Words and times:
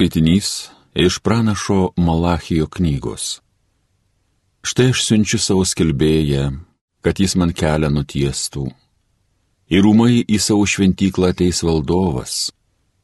Skaitinys 0.00 0.68
iš 0.94 1.18
pranašo 1.18 1.90
Malachijo 1.96 2.66
knygos. 2.66 3.40
Štai 4.62 4.94
aš 4.94 5.02
siunčiu 5.04 5.38
savo 5.38 5.64
skelbėją, 5.68 6.44
kad 7.04 7.18
jis 7.20 7.34
man 7.36 7.50
kelią 7.52 7.90
nutiestų. 7.92 8.62
Ir 9.68 9.84
rūmai 9.84 10.22
į 10.24 10.38
savo 10.40 10.64
šventyklą 10.64 11.34
ateis 11.34 11.60
valdovas, 11.60 12.36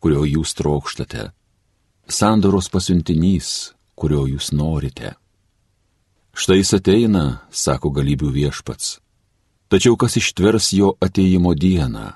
kurio 0.01 0.23
jūs 0.25 0.55
trokštate. 0.57 1.27
Sandoros 2.09 2.71
pasiuntinys, 2.73 3.51
kurio 3.93 4.23
jūs 4.31 4.55
norite. 4.57 5.11
Štai 6.33 6.63
jis 6.63 6.73
ateina, 6.79 7.27
sako 7.53 7.91
galybių 7.99 8.31
viešpats. 8.39 9.03
Tačiau 9.69 10.01
kas 10.01 10.17
ištvers 10.17 10.71
jo 10.73 10.95
ateimo 10.97 11.53
dieną 11.53 12.07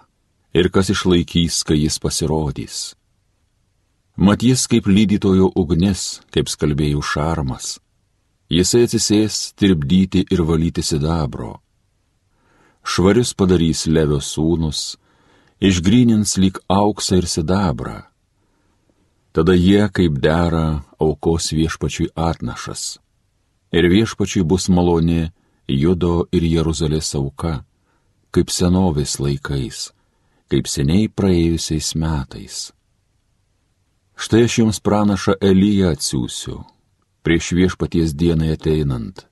ir 0.57 0.71
kas 0.73 0.89
išlaikys, 0.97 1.61
kai 1.69 1.83
jis 1.83 2.01
pasirodys 2.01 2.81
Matys 4.21 4.67
kaip 4.69 4.85
lydytojo 4.85 5.47
ugnis, 5.57 6.21
kaip 6.29 6.51
skalbėjų 6.53 7.01
šarmas. 7.01 7.79
Jisai 8.53 8.83
atsisės 8.85 9.37
tirpdyti 9.57 10.27
ir 10.29 10.43
valyti 10.45 10.83
sidabro. 10.85 11.55
Švarius 12.85 13.31
padarys 13.33 13.87
levio 13.89 14.19
sūnus, 14.21 14.99
išgrynins 15.57 16.35
lyg 16.37 16.59
auksą 16.69 17.23
ir 17.23 17.29
sidabrą. 17.33 17.95
Tada 19.33 19.55
jie, 19.57 19.87
kaip 19.89 20.19
dera, 20.21 20.83
aukos 21.01 21.47
viešpačiui 21.57 22.11
atnašas. 22.13 22.99
Ir 23.73 23.89
viešpačiui 23.89 24.43
bus 24.45 24.69
maloni 24.69 25.31
Judo 25.65 26.27
ir 26.29 26.45
Jeruzalės 26.45 27.15
auka, 27.17 27.63
kaip 28.37 28.53
senovės 28.53 29.17
laikais, 29.17 29.81
kaip 30.53 30.69
seniai 30.69 31.09
praėjusiais 31.09 31.95
metais. 31.97 32.61
Štai 34.21 34.45
aš 34.45 34.59
jums 34.59 34.79
pranašą 34.85 35.39
Eliją 35.41 35.91
atsiųsiu, 35.95 36.59
prieš 37.25 37.53
viešpaties 37.57 38.13
dienai 38.21 38.51
ateinant, 38.53 39.25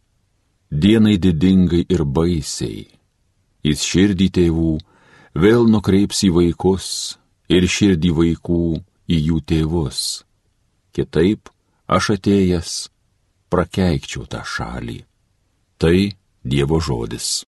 dienai 0.72 1.18
didingai 1.20 1.84
ir 1.92 2.04
baisiai. 2.16 2.86
Jis 3.68 3.84
širdį 3.84 4.28
tėvų 4.38 4.72
vėl 5.44 5.68
nukreips 5.68 6.22
į 6.24 6.30
vaikus 6.38 6.86
ir 7.52 7.68
širdį 7.68 8.14
vaikų 8.20 8.62
į 9.12 9.18
jų 9.28 9.42
tėvus. 9.50 10.00
Kitaip 10.96 11.52
aš 11.84 12.14
atėjęs 12.16 12.72
prakeikčiau 13.52 14.24
tą 14.24 14.40
šalį. 14.54 15.02
Tai 15.76 15.98
Dievo 16.48 16.80
žodis. 16.80 17.47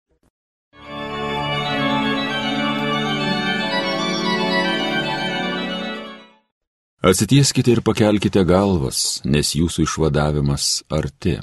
Atsitieskite 7.04 7.72
ir 7.72 7.82
pakelkite 7.84 8.46
galvas, 8.48 9.20
nes 9.28 9.50
jūsų 9.60 9.84
išvadavimas 9.84 10.86
arti. 10.88 11.34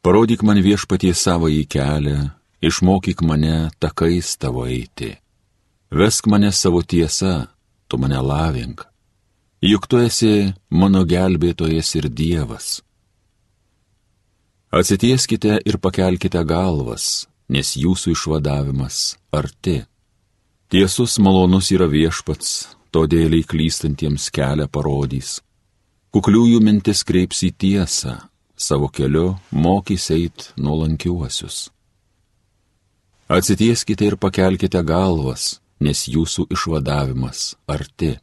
Parodyk 0.00 0.40
man 0.40 0.56
viešpatie 0.64 1.10
savo 1.12 1.50
į 1.52 1.66
kelią, 1.68 2.30
išmokyk 2.64 3.20
mane 3.20 3.68
takais 3.76 4.30
tavo 4.40 4.64
eiti. 4.64 5.10
Vesk 5.92 6.30
mane 6.32 6.48
savo 6.48 6.80
tiesa, 6.80 7.50
tu 7.88 8.00
mane 8.00 8.22
lavink. 8.24 8.86
Juk 9.60 9.84
tu 9.84 10.00
esi 10.00 10.48
mano 10.70 11.04
gelbėtojas 11.04 11.92
ir 12.00 12.08
Dievas. 12.08 12.80
Atsitieskite 14.72 15.58
ir 15.60 15.76
pakelkite 15.76 16.40
galvas, 16.48 17.26
nes 17.52 17.74
jūsų 17.76 18.16
išvadavimas 18.16 19.18
arti. 19.28 19.82
Tiesus 20.72 21.18
malonus 21.20 21.68
yra 21.76 21.84
viešpats, 21.84 22.76
todėl 22.96 23.36
įklystantiems 23.42 24.30
kelią 24.32 24.70
parodys. 24.72 25.36
Kukliųjų 26.16 26.62
mintis 26.64 27.02
kreips 27.04 27.42
į 27.44 27.50
tiesą, 27.60 28.14
savo 28.56 28.88
keliu 28.88 29.34
mokys 29.52 30.08
eit 30.16 30.52
nuolankiuosius. 30.56 31.66
Atsitieskite 33.28 34.06
ir 34.06 34.16
pakelkite 34.16 34.80
galvas, 34.86 35.58
nes 35.82 36.06
jūsų 36.08 36.46
išvadavimas 36.56 37.52
arti. 37.68 38.14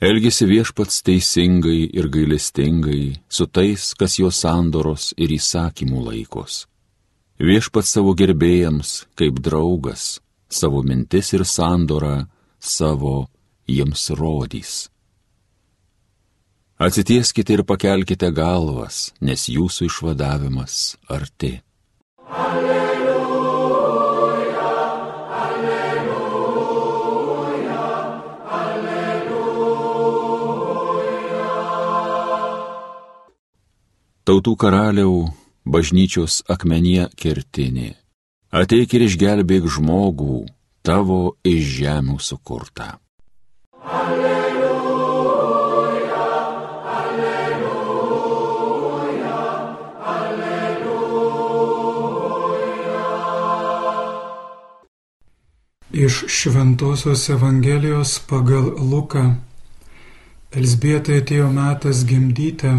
Elgesi 0.00 0.46
viešpats 0.48 1.02
teisingai 1.04 1.90
ir 1.92 2.08
gailestingai 2.08 3.18
su 3.28 3.44
tais, 3.46 3.90
kas 3.92 4.16
jo 4.16 4.30
sandoros 4.32 5.10
ir 5.20 5.34
įsakymų 5.36 6.06
laikos. 6.06 6.64
Viešpats 7.36 7.98
savo 7.98 8.14
gerbėjams 8.16 9.02
kaip 9.18 9.42
draugas, 9.44 10.22
savo 10.48 10.80
mintis 10.86 11.34
ir 11.36 11.44
sandorą 11.44 12.30
savo 12.60 13.28
jiems 13.66 14.10
rodys. 14.10 14.88
Atsitieskite 16.80 17.52
ir 17.52 17.62
pakelkite 17.68 18.30
galvas, 18.32 19.10
nes 19.20 19.48
jūsų 19.52 19.84
išvadavimas 19.90 20.96
arti. 21.12 21.60
Alleluja, 22.24 23.10
alleluja, 25.42 26.30
alleluja. 28.60 29.10
Tautų 34.24 34.56
karaliau, 34.56 35.28
bažnyčios 35.68 36.40
akmenie 36.48 37.12
kertinė, 37.12 37.92
ateik 38.48 38.96
ir 38.96 39.04
išgelbėk 39.10 39.68
žmogų, 39.68 40.48
tavo 40.82 41.34
iš 41.44 41.64
žemių 41.80 42.18
sukurta. 42.20 42.98
Alleluja, 44.00 45.26
alleluja, 47.00 48.24
alleluja. 50.14 50.60
Iš 55.90 56.24
Šventojios 56.28 57.28
Evangelijos 57.36 58.18
pagal 58.30 58.74
Luką 58.78 59.24
Elsbietai 60.50 61.20
atėjo 61.20 61.46
metas 61.54 62.00
gimdyti 62.02 62.70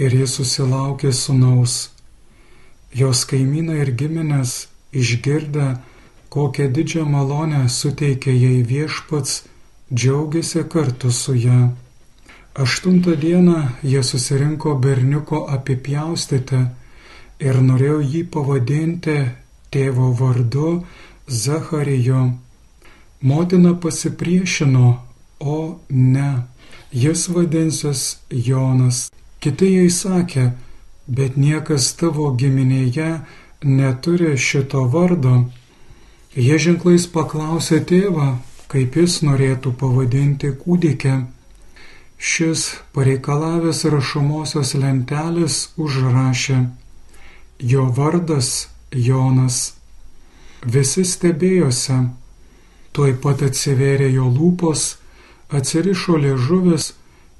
ir 0.00 0.14
jis 0.16 0.38
susilaukė 0.38 1.10
sunaus. 1.12 1.90
Jos 2.96 3.24
kaimynai 3.28 3.82
ir 3.82 3.90
giminės 4.00 4.54
išgirdę, 4.96 5.66
kokią 6.34 6.68
didžią 6.76 7.04
malonę 7.14 7.62
suteikė 7.78 8.32
jai 8.34 8.62
viešpats, 8.70 9.42
džiaugiasi 9.94 10.64
kartu 10.72 11.10
su 11.10 11.34
ją. 11.34 11.60
Aštuntą 12.64 13.16
dieną 13.22 13.58
jie 13.84 14.02
susirinko 14.02 14.74
berniuko 14.84 15.42
apipjaustyti 15.56 16.60
ir 17.48 17.58
norėjo 17.68 17.98
jį 18.12 18.22
pavadinti 18.32 19.16
tėvo 19.70 20.12
vardu 20.20 20.70
Zacharijo. 21.28 22.22
Motina 23.20 23.74
pasipriešino, 23.82 24.86
o 25.40 25.58
ne, 25.90 26.30
jis 26.92 27.28
vadinsis 27.28 28.02
Jonas. 28.30 29.10
Kiti 29.40 29.68
jai 29.74 29.90
sakė, 29.90 30.46
bet 31.06 31.36
niekas 31.36 31.92
tavo 32.00 32.30
giminėje 32.40 33.10
neturi 33.64 34.36
šito 34.38 34.84
vardo. 34.94 35.36
Jie 36.36 36.58
ženklais 36.60 37.06
paklausė 37.08 37.78
tėvą, 37.88 38.26
kaip 38.68 38.96
jis 39.00 39.22
norėtų 39.24 39.70
pavadinti 39.80 40.50
kūdikę. 40.60 41.14
Šis 42.20 42.64
pareikalavęs 42.92 43.80
rašomosios 43.92 44.74
lentelės 44.76 45.56
užrašė 45.80 46.58
Jo 47.72 47.86
vardas 47.96 48.68
Jonas. 48.92 49.78
Visi 50.60 51.06
stebėjosi. 51.08 51.96
Tuoj 52.92 53.16
pat 53.24 53.46
atsiverė 53.48 54.10
jo 54.12 54.28
lūpos, 54.28 54.84
atsirišo 55.48 56.20
liežuvis 56.20 56.92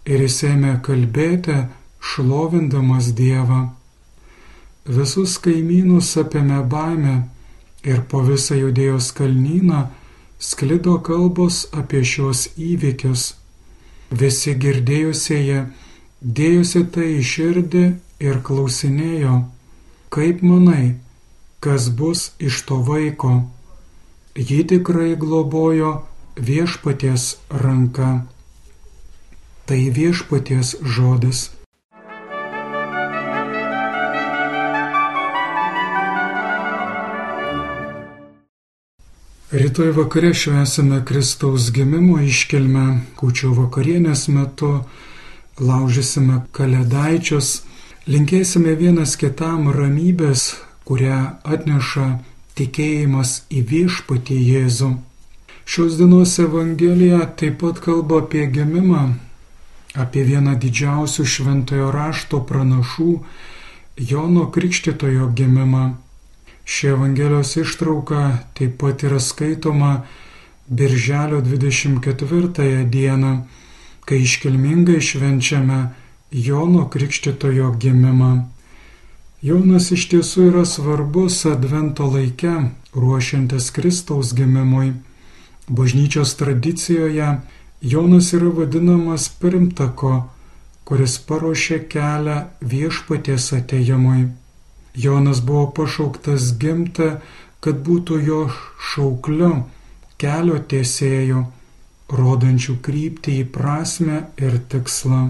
ir 0.09 0.25
jis 0.25 0.41
ėmė 0.55 0.79
kalbėti, 0.89 1.67
šlovindamas 2.01 3.13
Dievą. 3.13 3.63
Visus 4.89 5.37
kaimynus 5.45 6.17
apėmė 6.17 6.65
baimė 6.65 7.17
ir 7.87 8.03
po 8.11 8.23
visą 8.27 8.59
judėjos 8.59 9.13
kalnyną 9.17 9.87
sklido 10.39 10.99
kalbos 11.09 11.65
apie 11.73 12.03
šios 12.05 12.47
įvykius. 12.59 13.35
Visi 14.11 14.55
girdėjusieji 14.63 15.63
dėjusi 16.23 16.83
tai 16.95 17.09
į 17.17 17.23
širdį 17.33 17.85
ir 18.27 18.41
klausinėjo, 18.47 19.41
kaip 20.15 20.43
manai, 20.47 20.97
kas 21.61 21.89
bus 21.91 22.31
iš 22.39 22.63
to 22.69 22.79
vaiko. 22.87 23.35
Jį 24.37 24.63
tikrai 24.73 25.15
globojo 25.17 25.93
viešpaties 26.37 27.37
ranka. 27.51 28.27
Tai 29.67 29.81
viešpaties 29.99 30.77
žodis. 30.85 31.56
Rytoj 39.57 39.91
vakare 39.93 40.35
švesime 40.35 41.05
Kristaus 41.05 41.71
gimimo 41.73 42.19
iškilmę, 42.21 42.83
kūčio 43.17 43.55
vakarienės 43.57 44.27
metu, 44.29 44.69
laužysime 45.57 46.43
kalėdaičius, 46.59 47.63
linkėsime 48.05 48.75
vienas 48.77 49.17
kitam 49.17 49.71
ramybės, 49.79 50.45
kurią 50.85 51.23
atneša 51.57 52.07
tikėjimas 52.61 53.35
į 53.49 53.65
viešpatį 53.73 54.39
Jėzų. 54.51 54.93
Šios 55.65 55.97
dienos 56.03 56.37
Evangelija 56.45 57.25
taip 57.41 57.57
pat 57.65 57.81
kalba 57.89 58.21
apie 58.27 58.45
gimimą, 58.59 59.07
apie 59.97 60.29
vieną 60.35 60.59
didžiausių 60.67 61.25
šventojo 61.25 61.89
rašto 61.97 62.45
pranašų 62.45 63.13
Jono 64.13 64.51
Krikštitojo 64.53 65.33
gimimą. 65.33 65.95
Ši 66.67 66.87
Evangelijos 66.87 67.57
ištrauka 67.57 68.39
taip 68.59 68.79
pat 68.79 69.03
yra 69.07 69.21
skaitoma 69.21 70.03
Birželio 70.67 71.41
24 71.41 72.85
dieną, 72.91 73.47
kai 74.05 74.19
iškilmingai 74.23 75.01
švenčiame 75.01 75.79
Jono 76.31 76.89
Krikštitojo 76.91 77.71
gimimą. 77.79 78.33
Jonas 79.43 79.93
iš 79.95 80.09
tiesų 80.11 80.49
yra 80.51 80.65
svarbus 80.67 81.45
Advento 81.47 82.09
laike, 82.11 82.55
ruošiantis 82.95 83.71
Kristaus 83.71 84.33
gimimui. 84.35 84.95
Bažnyčios 85.69 86.35
tradicijoje 86.41 87.29
Jonas 87.81 88.33
yra 88.35 88.51
vadinamas 88.57 89.29
pirmtako, 89.39 90.17
kuris 90.85 91.15
paruošė 91.29 91.79
kelią 91.95 92.41
viešpaties 92.75 93.53
ateimui. 93.61 94.27
Jonas 94.97 95.43
buvo 95.45 95.67
pašauktas 95.77 96.55
gimti, 96.61 97.11
kad 97.61 97.81
būtų 97.87 98.21
jo 98.25 98.41
šaukliu, 98.91 99.53
kelio 100.21 100.59
tiesėjų, 100.73 101.43
rodančių 102.21 102.77
kryptį 102.87 103.41
į 103.43 103.49
prasme 103.57 104.23
ir 104.41 104.61
tikslą. 104.73 105.23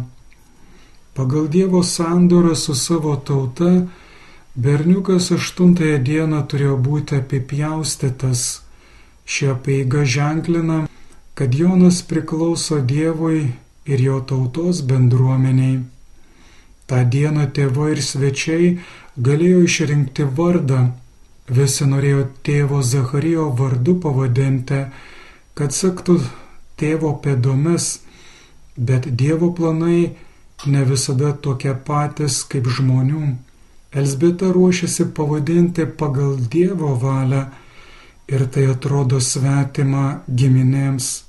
Pagal 1.17 1.49
Dievo 1.49 1.81
sandorą 1.83 2.55
su 2.55 2.75
savo 2.77 3.17
tauta, 3.17 3.71
berniukas 4.55 5.31
aštuntąją 5.37 5.99
dieną 6.05 6.43
turėjo 6.51 6.77
būti 6.89 7.21
apipjaustytas. 7.23 8.43
Šia 9.27 9.57
paeiga 9.65 10.05
ženklina, 10.05 10.85
kad 11.35 11.55
Jonas 11.55 12.03
priklauso 12.07 12.79
Dievui 12.93 13.41
ir 13.87 14.03
jo 14.09 14.21
tautos 14.21 14.83
bendruomeniai. 14.87 15.81
Ta 16.87 17.03
diena 17.03 17.49
tėvai 17.51 17.97
ir 17.97 18.03
svečiai 18.05 18.69
galėjo 19.17 19.63
išrinkti 19.65 20.27
vardą, 20.39 20.81
visi 21.49 21.87
norėjo 21.89 22.27
tėvo 22.45 22.83
Zacharijo 22.83 23.49
vardu 23.59 23.97
pavadinti, 24.03 24.83
kad 25.57 25.73
sektų 25.73 26.21
tėvo 26.77 27.15
pėdomis, 27.25 28.01
bet 28.77 29.09
Dievo 29.17 29.53
planai 29.57 30.17
ne 30.67 30.83
visada 30.85 31.33
tokie 31.33 31.75
patys 31.75 32.43
kaip 32.45 32.69
žmonių. 32.69 33.37
Elsbeta 33.97 34.51
ruošiasi 34.53 35.09
pavadinti 35.17 35.87
pagal 35.87 36.37
Dievo 36.53 36.93
valią 37.01 37.47
ir 38.29 38.45
tai 38.53 38.67
atrodo 38.73 39.21
svetima 39.21 40.21
giminėms. 40.29 41.23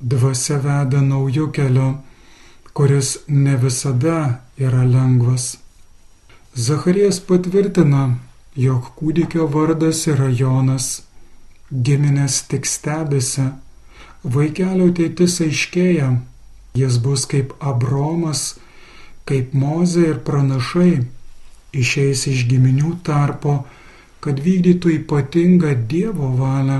Dvasia 0.00 0.56
veda 0.62 1.00
naujų 1.04 1.50
keliu, 1.52 1.90
kuris 2.72 3.18
ne 3.28 3.56
visada 3.60 4.40
yra 4.56 4.84
lengvas. 4.88 5.63
Zacharijas 6.54 7.16
patvirtina, 7.26 8.14
jog 8.54 8.92
kūdikio 8.94 9.48
vardas 9.50 10.04
yra 10.06 10.28
Jonas. 10.30 11.02
Giminės 11.74 12.36
tik 12.46 12.68
stebisi, 12.70 13.48
vaikelio 14.22 14.86
ateitis 14.92 15.40
aiškėja, 15.42 16.12
jis 16.78 16.98
bus 17.02 17.24
kaip 17.32 17.56
Abromas, 17.58 18.44
kaip 19.26 19.56
Moze 19.58 20.04
ir 20.12 20.20
pranašai, 20.28 21.00
išeis 21.74 22.22
iš 22.30 22.46
giminių 22.52 22.92
tarpo, 23.02 23.56
kad 24.22 24.38
vykdytų 24.46 24.94
ypatingą 25.00 25.74
Dievo 25.90 26.30
valią. 26.38 26.78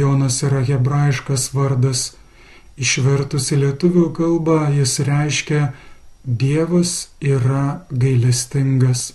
Jonas 0.00 0.40
yra 0.48 0.64
hebrajiškas 0.64 1.50
vardas, 1.52 2.14
išvertus 2.80 3.52
į 3.52 3.60
lietuvių 3.66 4.08
kalbą 4.16 4.62
jis 4.80 4.96
reiškia 5.04 5.62
Dievas 6.24 7.08
yra 7.20 7.86
gailestingas. 7.90 9.14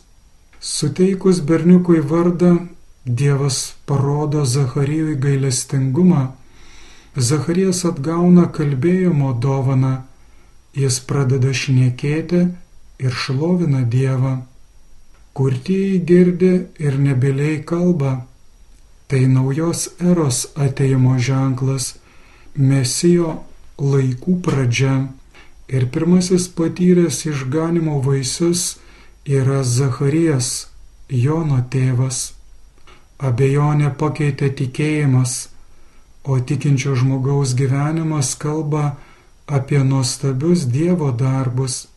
Suteikus 0.59 1.39
berniukui 1.41 1.99
vardą, 1.99 2.67
Dievas 3.05 3.75
parodo 3.85 4.45
Zacharijui 4.45 5.15
gailestingumą. 5.15 6.31
Zacharijas 7.15 7.85
atgauna 7.85 8.47
kalbėjimo 8.49 9.35
dovaną, 9.37 10.01
jis 10.73 10.97
pradeda 11.05 11.53
šnekėti 11.53 12.41
ir 12.97 13.13
šlovina 13.13 13.83
Dievą. 13.85 14.39
Kurtieji 15.37 15.99
girdi 16.09 16.53
ir 16.81 16.97
nebiliai 16.97 17.61
kalba. 17.63 18.25
Tai 19.07 19.21
naujos 19.29 19.91
eros 20.01 20.47
ateimo 20.57 21.19
ženklas, 21.19 21.93
mesijo 22.57 23.43
laikų 23.77 24.39
pradžia. 24.41 24.95
Ir 25.67 25.89
pirmasis 25.89 26.47
patyręs 26.53 27.25
išganimo 27.25 27.99
vaisius 28.05 28.77
yra 29.25 29.63
Zacharijas, 29.63 30.67
Jono 31.09 31.57
tėvas. 31.69 32.33
Abejonė 33.17 33.89
pakeitė 33.97 34.49
tikėjimas, 34.59 35.49
o 36.25 36.37
tikinčio 36.39 36.95
žmogaus 36.97 37.53
gyvenimas 37.57 38.33
kalba 38.35 38.95
apie 39.47 39.81
nuostabius 39.83 40.65
Dievo 40.69 41.11
darbus. 41.11 41.87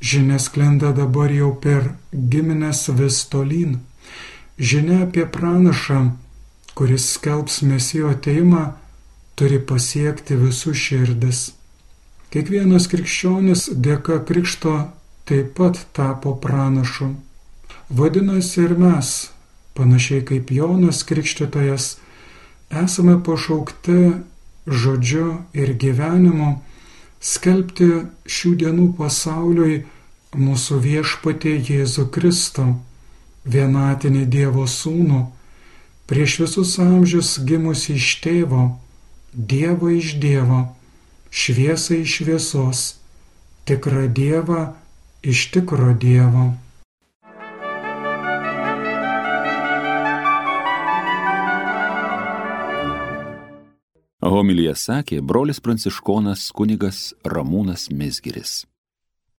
Žinia 0.00 0.38
sklenda 0.38 0.92
dabar 0.92 1.32
jau 1.32 1.52
per 1.54 1.94
giminės 2.12 2.88
vis 2.98 3.22
tolyn. 3.32 3.80
Žinia 4.58 5.04
apie 5.06 5.24
pranašą, 5.26 6.12
kuris 6.74 7.08
skelbs 7.14 7.62
mesijo 7.62 8.12
ateimą, 8.12 8.72
turi 9.36 9.60
pasiekti 9.60 10.36
visų 10.40 10.74
širdis. 10.74 11.50
Kiekvienas 12.32 12.86
krikščionis 12.88 13.66
dėka 13.84 14.22
krikšto 14.24 14.70
taip 15.28 15.50
pat 15.58 15.80
tapo 15.92 16.32
pranašu. 16.40 17.10
Vadinasi 17.92 18.62
ir 18.62 18.72
mes, 18.80 19.10
panašiai 19.76 20.24
kaip 20.30 20.48
Jonas 20.56 21.02
Krikščitojas, 21.04 21.90
esame 22.84 23.18
pašaukti 23.26 23.98
žodžiu 24.64 25.26
ir 25.52 25.74
gyvenimu 25.84 26.50
skelbti 27.20 27.90
šių 28.24 28.56
dienų 28.64 28.88
pasauliui 28.96 29.82
mūsų 30.32 30.80
viešpatė 30.88 31.58
Jėzų 31.68 32.08
Kristų, 32.16 32.68
vienatinį 33.44 34.24
Dievo 34.32 34.64
sūnų, 34.64 35.26
prieš 36.08 36.40
visus 36.46 36.78
amžius 36.80 37.36
gimusi 37.44 37.98
iš 38.00 38.14
tėvo, 38.24 38.70
Dievo 39.36 39.92
iš 39.92 40.16
Dievo 40.22 40.70
šviesą 41.32 41.96
iš 42.04 42.18
šviesos, 42.20 42.80
tikrą 43.64 44.06
Dievą 44.12 44.74
iš 45.24 45.48
tikro 45.54 45.94
Dievo. 45.96 46.52
Homilyje 54.22 54.76
sakė 54.78 55.18
brolis 55.20 55.58
pranciškonas 55.60 56.44
kunigas 56.54 57.10
Ramūnas 57.26 57.88
Mesgiris. 57.90 58.62